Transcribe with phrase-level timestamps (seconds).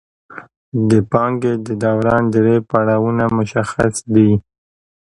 [0.89, 4.31] د پانګې د دوران درې پړاوونه مشخص دي